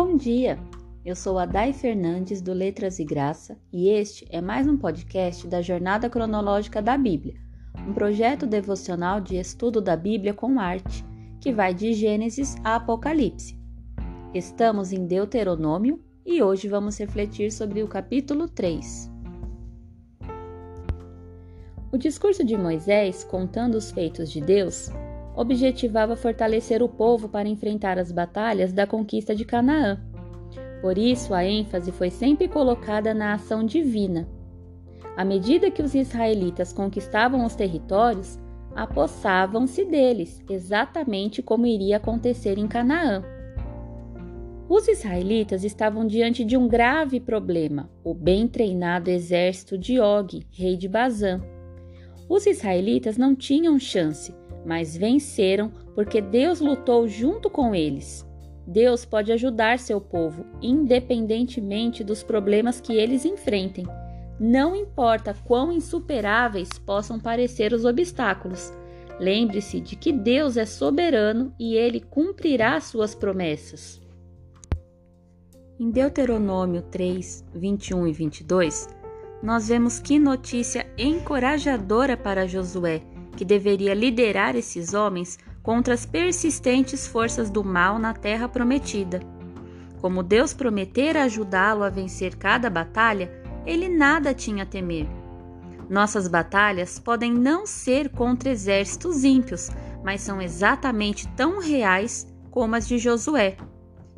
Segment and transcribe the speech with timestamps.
[0.00, 0.56] Bom dia!
[1.04, 5.44] Eu sou a Dai Fernandes do Letras e Graça e este é mais um podcast
[5.48, 7.34] da Jornada Cronológica da Bíblia,
[7.84, 11.04] um projeto devocional de estudo da Bíblia com arte
[11.40, 13.58] que vai de Gênesis a Apocalipse.
[14.32, 19.10] Estamos em Deuteronômio e hoje vamos refletir sobre o capítulo 3.
[21.90, 24.92] O discurso de Moisés, contando os feitos de Deus,
[25.38, 30.00] objetivava fortalecer o povo para enfrentar as batalhas da conquista de Canaã.
[30.82, 34.28] Por isso, a ênfase foi sempre colocada na ação divina.
[35.16, 38.36] À medida que os israelitas conquistavam os territórios,
[38.74, 43.22] apossavam-se deles, exatamente como iria acontecer em Canaã.
[44.68, 50.76] Os israelitas estavam diante de um grave problema: o bem treinado exército de Og, rei
[50.76, 51.40] de Bazã.
[52.28, 54.34] Os israelitas não tinham chance,
[54.68, 58.28] mas venceram porque Deus lutou junto com eles.
[58.66, 63.86] Deus pode ajudar seu povo, independentemente dos problemas que eles enfrentem.
[64.38, 68.70] Não importa quão insuperáveis possam parecer os obstáculos.
[69.18, 73.98] Lembre-se de que Deus é soberano e ele cumprirá suas promessas.
[75.80, 78.86] Em Deuteronômio 3, 21 e 22,
[79.42, 83.02] nós vemos que notícia encorajadora para Josué
[83.38, 89.20] que deveria liderar esses homens contra as persistentes forças do mal na terra prometida.
[90.00, 93.30] Como Deus prometera ajudá-lo a vencer cada batalha,
[93.64, 95.06] ele nada tinha a temer.
[95.88, 99.70] Nossas batalhas podem não ser contra exércitos ímpios,
[100.02, 103.56] mas são exatamente tão reais como as de Josué.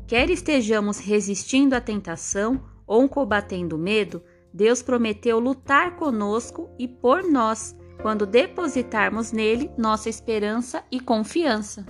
[0.07, 7.23] Quer estejamos resistindo à tentação ou combatendo o medo, Deus prometeu lutar conosco e por
[7.23, 11.85] nós quando depositarmos nele nossa esperança e confiança.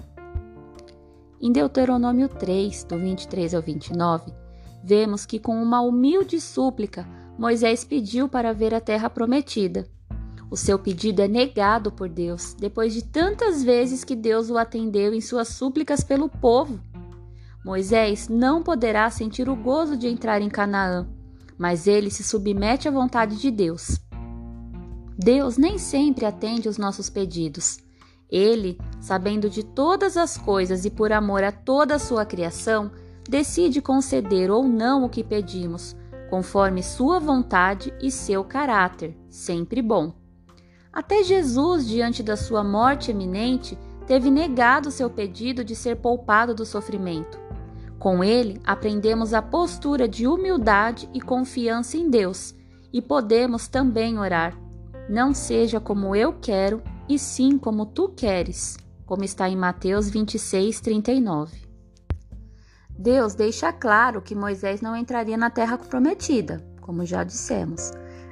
[1.40, 4.32] Em Deuteronômio 3, do 23 ao 29,
[4.82, 7.06] vemos que com uma humilde súplica
[7.38, 9.88] Moisés pediu para ver a terra prometida.
[10.50, 15.14] O seu pedido é negado por Deus, depois de tantas vezes que Deus o atendeu
[15.14, 16.80] em suas súplicas pelo povo.
[17.64, 21.08] Moisés não poderá sentir o gozo de entrar em Canaã,
[21.56, 23.98] mas ele se submete à vontade de Deus.
[25.22, 27.78] Deus nem sempre atende os nossos pedidos.
[28.30, 32.90] Ele, sabendo de todas as coisas e por amor a toda a sua criação,
[33.28, 35.94] decide conceder ou não o que pedimos,
[36.30, 40.14] conforme sua vontade e seu caráter, sempre bom.
[40.90, 46.64] Até Jesus, diante da sua morte eminente, teve negado seu pedido de ser poupado do
[46.64, 47.38] sofrimento.
[47.98, 52.54] Com ele, aprendemos a postura de humildade e confiança em Deus,
[52.90, 54.69] e podemos também orar
[55.10, 60.80] não seja como eu quero, e sim como tu queres, como está em Mateus 26,
[60.80, 61.68] 39.
[62.96, 67.90] Deus deixa claro que Moisés não entraria na terra prometida, como já dissemos.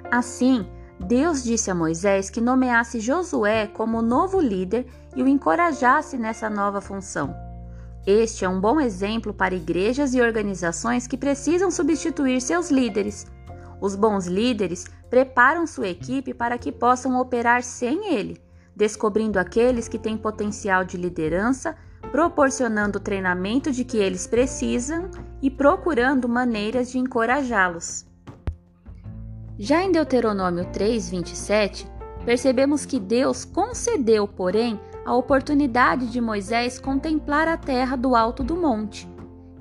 [0.09, 0.65] Assim,
[1.01, 4.87] Deus disse a Moisés que nomeasse Josué como novo líder
[5.17, 7.35] e o encorajasse nessa nova função.
[8.07, 13.27] Este é um bom exemplo para igrejas e organizações que precisam substituir seus líderes.
[13.81, 18.41] Os bons líderes preparam sua equipe para que possam operar sem ele,
[18.75, 21.77] descobrindo aqueles que têm potencial de liderança,
[22.13, 25.11] proporcionando o treinamento de que eles precisam
[25.43, 28.07] e procurando maneiras de encorajá-los.
[29.59, 31.91] Já em Deuteronômio 3, 27,
[32.25, 38.57] percebemos que Deus concedeu, porém, a oportunidade de Moisés contemplar a terra do alto do
[38.57, 39.09] monte.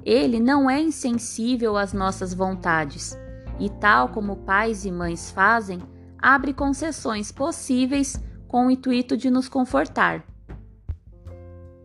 [0.06, 3.18] Ele não é insensível às nossas vontades
[3.60, 5.82] e, tal como pais e mães fazem,
[6.18, 10.24] abre concessões possíveis com o intuito de nos confortar.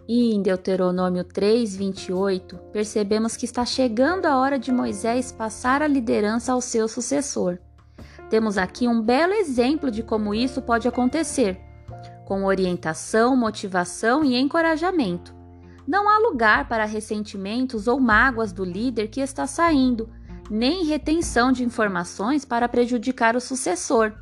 [0.08, 5.86] E em Deuteronômio 3, 28, percebemos que está chegando a hora de Moisés passar a
[5.86, 7.58] liderança ao seu sucessor.
[8.28, 11.60] Temos aqui um belo exemplo de como isso pode acontecer,
[12.24, 15.34] com orientação, motivação e encorajamento.
[15.86, 20.08] Não há lugar para ressentimentos ou mágoas do líder que está saindo
[20.52, 24.12] nem retenção de informações para prejudicar o sucessor.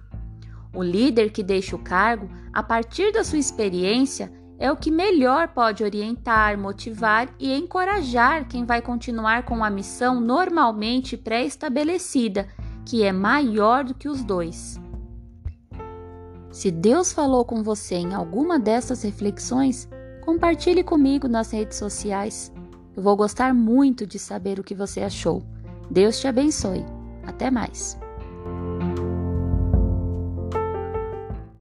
[0.73, 5.49] O líder que deixa o cargo, a partir da sua experiência, é o que melhor
[5.49, 12.47] pode orientar, motivar e encorajar quem vai continuar com a missão normalmente pré-estabelecida,
[12.87, 14.79] que é maior do que os dois.
[16.53, 19.89] Se Deus falou com você em alguma dessas reflexões,
[20.21, 22.53] compartilhe comigo nas redes sociais.
[22.97, 25.43] Eu vou gostar muito de saber o que você achou.
[25.91, 26.85] Deus te abençoe.
[27.27, 27.99] Até mais.